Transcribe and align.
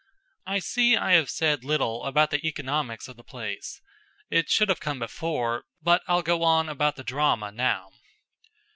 I 0.47 0.57
see 0.57 0.97
I 0.97 1.11
have 1.11 1.29
said 1.29 1.63
little 1.63 2.05
about 2.05 2.31
the 2.31 2.43
economics 2.43 3.07
of 3.07 3.17
the 3.17 3.23
place; 3.23 3.79
it 4.31 4.49
should 4.49 4.67
have 4.69 4.79
come 4.79 4.97
before, 4.97 5.65
but 5.79 6.01
I'll 6.07 6.23
go 6.23 6.41
on 6.41 6.69
about 6.69 6.95
the 6.95 7.03
drama 7.03 7.51
now. 7.51 7.91